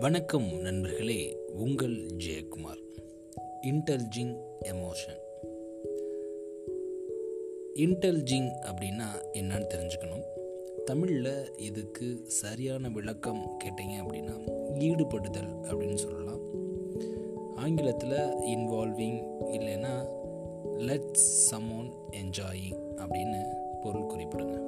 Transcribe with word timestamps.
வணக்கம் 0.00 0.60
நண்பர்களே 0.60 1.38
உங்கள் 1.52 1.94
ஜெயக்குமார். 1.94 2.80
இன்டல்ஜிங் 3.62 4.40
எமோஷன் 4.62 5.18
இன்டல்ஜிங் 7.74 8.48
அப்படின்னா 8.62 9.08
என்னன்னு 9.32 9.66
தெரிஞ்சுக்கணும். 9.74 10.22
தமிழில் 10.84 11.56
இதுக்கு 11.56 12.24
சரியான 12.26 12.88
விளக்கம் 12.88 13.58
கேட்டீங்க 13.64 13.94
அப்படின்னா 14.04 14.36
ஈடுபடுதல் 14.78 15.60
அப்படின்னு 15.62 15.94
சொல்லலாம். 15.94 16.40
ஆங்கிலத்தில் 17.54 18.18
இன்வால்விங் 18.54 19.20
இல்லைன்னா 19.50 20.08
லெட்ஸ் 20.76 21.28
சமோன் 21.50 21.92
என்ஜாயிங் 22.10 22.80
அப்படின்னு 22.96 23.42
பொருள் 23.80 24.10
குறிப்பிடுங்க. 24.12 24.58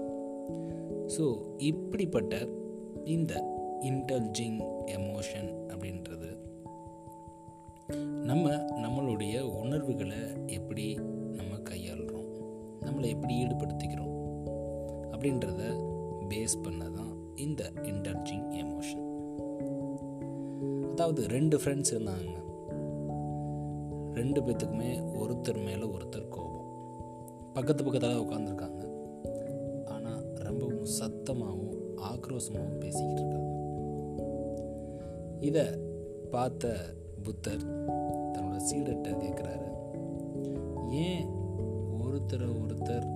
ஸோ 1.19 1.41
இப்படிப்பட்ட 1.59 2.47
இந்த 3.05 3.61
இன்டல்ஜிங் 3.83 4.61
எமோஷன் 4.87 5.51
அப்படின்றது 5.69 6.31
நம்ம 8.25 8.51
நம்மளுடைய 8.85 9.41
உணர்வுகளை 9.41 10.21
எப்படி 10.47 10.95
நம்ம 11.33 11.57
கையாளுறோம் 11.71 12.29
நம்மளை 12.81 13.09
எப்படி 13.09 13.35
ஈடுபடுத்திக்கிறோம் 13.45 14.15
அப்படின்றத 15.11 15.63
பேஸ் 16.29 16.63
பண்ண 16.63 16.85
தான் 16.89 17.37
இந்த 17.37 17.73
இன்டல்ஜிங் 17.83 18.47
எமோஷன் 18.65 19.11
அதாவது 20.91 21.29
ரெண்டு 21.29 21.57
ஃப்ரெண்ட்ஸ் 21.59 21.93
இருந்தாங்க. 21.93 22.33
ரெண்டு 24.15 24.41
பேத்துக்குமே 24.41 24.91
ஒருத்தர் 25.21 25.65
மேலே 25.65 25.85
ஒருத்தர் 25.85 26.29
கோபம். 26.29 26.67
பக்கத்து 27.53 27.85
பக்கத்தில் 27.85 28.23
உட்காந்துருக்காங்க 28.23 28.83
ஆனால் 29.85 30.25
ரொம்பவும் 30.35 30.85
சத்தமாகவும் 31.01 31.79
ஆக்ரோஷமாகவும் 31.97 32.79
பேசிக்கிட்டு 32.79 33.23
இருக்காங்க. 33.23 33.52
இதை 35.43 35.65
பார்த்த 36.31 36.95
புத்தர் 37.23 37.63
தன்னோட 38.35 38.59
சீடர்கிட்ட 38.71 39.09
கேட்குறாரு 39.25 39.69
ஏன் 40.91 41.27
ஒருத்தரை 42.03 42.49
ஒருத்தர் 42.63 43.07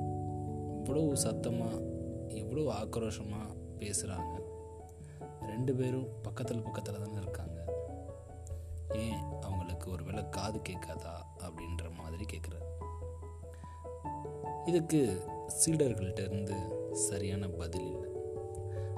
இவ்வளோ 0.85 1.13
சத்தமாக 1.13 1.83
இவ்வளோ 2.29 2.65
ஆக்ரோஷமாக 2.83 3.57
பேசுகிறாங்க 3.79 4.35
ரெண்டு 5.47 5.75
பேரும் 5.75 6.09
பக்கத்தில் 6.23 6.63
பக்கத்தில் 6.63 7.03
தானே 7.03 7.17
இருக்காங்க. 7.17 7.65
ஏன் 8.93 9.41
அவங்களுக்கு 9.41 9.91
ஒரு 9.91 10.05
வேளை 10.05 10.29
காது 10.29 10.61
கேட்காதா? 10.69 11.15
அப்படின்ற 11.39 11.85
மாதிரி 11.97 12.25
கேட்குறாரு 12.33 12.69
இதுக்கு 14.65 15.23
சீடர்கள்ட்ட 15.65 16.25
இருந்து 16.25 16.57
சரியான 16.93 17.49
பதில் 17.49 17.91
இல்லை. 17.93 18.11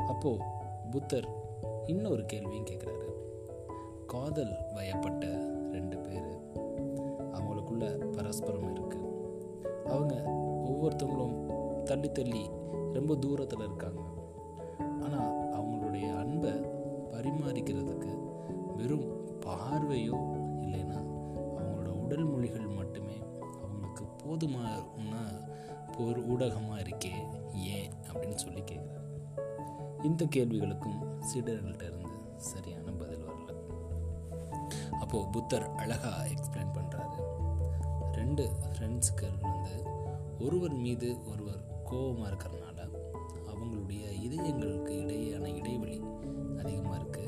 அப்போது 0.09 0.43
புத்தர் 0.91 1.48
இன்னொரு 1.89 2.27
கேள்வியும் 2.27 2.65
கேட்குறாரு 2.65 3.07
காதல் 4.07 4.55
வயப்பட்ட 4.75 5.27
ரெண்டு 5.73 5.99
பேர். 5.99 6.27
அவங்களுக்குள்ள 7.33 7.85
பரஸ்பரம் 8.17 8.69
இருக்குது 8.77 9.11
அவங்க 9.87 10.15
ஒவ்வொருத்தவங்களும் 10.71 11.37
தள்ளி 11.83 12.13
தள்ளி 12.13 12.43
ரொம்ப 12.93 13.17
தூரத்தில் 13.17 13.61
இருக்காங்க. 13.61 14.01
ஆனால் 15.03 15.33
அவங்களுடைய 15.53 16.17
அன்பை 16.17 16.51
பரிமாறிக்கிறதுக்கு 17.13 18.13
வெறும் 18.77 19.09
பார்வையோ 19.41 20.17
இல்லைன்னா 20.61 20.99
அவங்களோட 21.57 21.89
உடல் 22.05 22.25
மொழிகள் 22.25 22.67
மட்டுமே 22.67 23.19
அவங்களுக்கு 23.63 24.05
போதுமான 24.05 24.71
ஒரு 25.99 26.27
ஊடகமாக 26.27 26.83
இருக்கே 26.83 27.15
ஏன் 27.53 27.93
அப்படின்னு 28.13 28.35
சொல்லி 28.35 28.61
கேட்குறாங்க 28.61 29.08
இந்த 30.03 30.25
கேள்விகளுக்கும் 30.25 30.99
சீடர்கள்ட்ட 31.21 31.83
இருந்து 31.83 32.17
சரியான 32.37 32.91
பதில் 32.91 33.25
வரல. 33.25 33.51
அப்போது 34.99 35.29
புத்தர் 35.31 35.75
அழகாக 35.75 36.29
எக்ஸ்பிளைன் 36.29 36.75
பண்ணுறாரு 36.75 37.17
ரெண்டு 38.13 38.51
ஃப்ரெண்ட்ஸ்கள் 38.65 39.37
வந்து 39.41 39.75
ஒருவர் 40.39 40.73
மீது 40.73 41.25
ஒருவர் 41.27 41.61
கோபமாக 41.85 42.31
இருக்கிறனால 42.31 42.79
அவங்களுடைய 43.47 44.03
இதயங்களுக்கு 44.21 44.95
இடையேயான 44.99 45.55
இடைவெளி 45.55 45.99
அதிகமாக 46.59 47.01
இருக்குது 47.01 47.27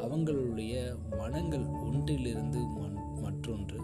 அவங்களுடைய 0.00 0.74
மனங்கள் 1.18 1.66
ஒன்றிலிருந்து 1.66 2.60
மற்றொன்று 3.20 3.80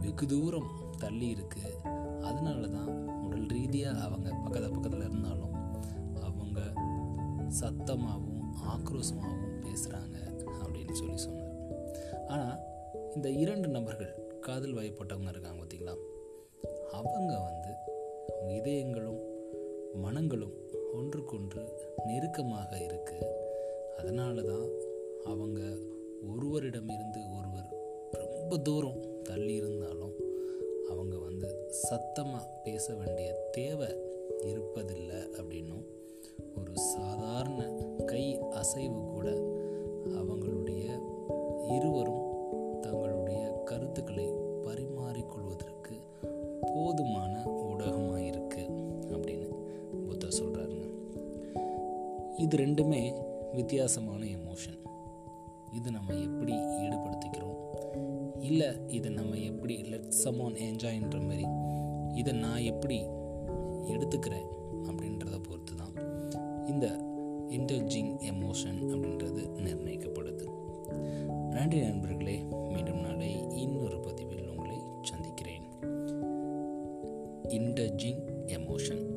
வெகு 0.00 0.26
தூரம் 0.26 0.70
தள்ளி 0.98 1.34
இருக்குது 1.34 1.72
அதனால 2.22 2.66
தான் 2.66 2.90
உடல் 3.22 3.46
ரீதியாக 3.46 4.00
அவங்க 4.00 4.30
பக்கத்தில் 4.30 4.70
பக்கத்தில் 4.70 4.97
சத்தமாகவும் 7.60 8.44
ஆக்ரோஷமாகவும் 8.74 9.58
பேசுகிறாங்க 9.64 10.16
அப்படின்னு 10.62 10.92
சொல்லி 10.92 11.16
சொன்னார். 11.16 11.54
ஆனால் 12.26 12.58
இந்த 13.14 13.30
இரண்டு 13.30 13.68
நபர்கள் 13.68 14.14
காதல் 14.40 14.74
வயப்பட்டவங்க 14.74 15.28
இருக்காங்க 15.28 15.60
பார்த்தீங்களா 15.62 15.96
அவங்க 16.92 17.32
வந்து 17.40 17.72
இதயங்களும் 18.56 19.20
மனங்களும் 19.94 20.54
ஒன்றுக்கொன்று 20.92 21.62
நெருக்கமாக 22.06 22.84
இருக்கு. 22.84 23.18
அதனால 23.98 24.42
தான் 24.42 24.68
அவங்க 25.24 25.60
ஒருவரிடமிருந்து 26.30 27.20
ஒருவர் 27.38 27.68
ரொம்ப 28.12 28.58
தூரம் 28.58 29.22
தள்ளி 29.22 29.54
இருந்தாலும் 29.54 30.14
அவங்க 30.88 31.16
வந்து 31.18 31.48
சத்தமாக 31.70 32.60
பேச 32.64 32.94
வேண்டிய 32.94 33.28
தேவை 33.52 33.90
இருப்பதில்லை 34.52 35.20
அப்படின்னும் 35.38 35.84
ஒரு 36.38 36.76
சாதாரண 36.76 37.60
கை 38.06 38.38
அசைவு 38.50 39.04
கூட 39.04 39.28
அவங்களுடைய 40.14 40.84
இருவரும் 41.70 42.24
தங்களுடைய 42.80 43.62
கருத்துக்களை 43.64 44.26
பரிமாறிக்கொள்வதற்கு 44.62 45.96
போதுமான 46.62 47.34
ஊடகமாக 47.62 48.18
இருக்கு 48.26 48.64
அப்படின்னு 49.10 49.48
புத்தர் 50.06 50.38
சொல்கிறாருங்க 50.38 50.86
இது 52.36 52.56
ரெண்டுமே 52.56 53.02
வித்தியாசமான 53.54 54.24
எமோஷன் 54.24 54.78
இது 55.72 55.90
நம்ம 55.90 56.14
எப்படி 56.18 56.52
ஈடுபடுத்திக்கிறோம்? 56.78 57.58
இல்லை 58.40 58.68
இதை 58.88 59.10
நம்ம 59.10 59.36
எப்படி 59.36 59.82
லெட் 59.82 60.12
சமோன் 60.24 60.56
என்ஜாய்ன்ற 60.62 61.26
மாதிரி 61.26 61.46
இதை 62.14 62.32
நான் 62.32 62.62
எப்படி 62.62 62.98
எடுத்துக்கிறேன் 63.88 64.48
அப்படின்றத 64.86 65.38
பொறுத்து 65.42 65.74
தான் 65.76 65.94
இந்த 66.68 66.86
இன்டர்ஜிங் 67.48 68.16
எமோஷன் 68.20 68.80
அப்படின்றது 68.88 69.48
நிர்ணயிக்கப்படுது. 69.56 70.46
நன்றி 71.50 71.80
நண்பர்களே 71.80 72.42
மீண்டும் 72.42 73.00
நாளை 73.00 73.56
இன்னொரு 73.56 74.00
பதிவில் 74.00 74.48
உங்களை 74.48 74.76
சந்திக்கிறேன். 75.02 75.62
இன்டர்ஜிங் 77.48 78.20
எமோஷன் 78.46 79.07